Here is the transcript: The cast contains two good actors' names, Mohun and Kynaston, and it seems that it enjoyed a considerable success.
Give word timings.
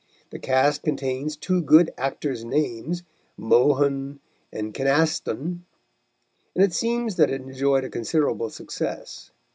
The 0.31 0.39
cast 0.39 0.81
contains 0.81 1.35
two 1.37 1.61
good 1.61 1.93
actors' 1.95 2.43
names, 2.43 3.03
Mohun 3.37 4.19
and 4.51 4.73
Kynaston, 4.73 5.59
and 6.55 6.63
it 6.63 6.73
seems 6.73 7.17
that 7.17 7.29
it 7.29 7.39
enjoyed 7.39 7.83
a 7.83 7.89
considerable 7.91 8.49
success. 8.49 9.29